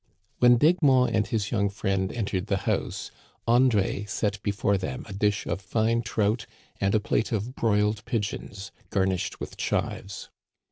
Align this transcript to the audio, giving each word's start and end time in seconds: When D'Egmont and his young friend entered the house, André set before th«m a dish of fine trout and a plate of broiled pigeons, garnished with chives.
When 0.39 0.57
D'Egmont 0.57 1.15
and 1.15 1.27
his 1.27 1.51
young 1.51 1.69
friend 1.69 2.11
entered 2.11 2.47
the 2.47 2.57
house, 2.65 3.11
André 3.47 4.09
set 4.09 4.41
before 4.41 4.75
th«m 4.75 5.05
a 5.07 5.13
dish 5.13 5.45
of 5.45 5.61
fine 5.61 6.01
trout 6.01 6.47
and 6.77 6.95
a 6.95 6.99
plate 6.99 7.31
of 7.31 7.55
broiled 7.55 8.03
pigeons, 8.05 8.71
garnished 8.89 9.39
with 9.39 9.57
chives. 9.57 10.29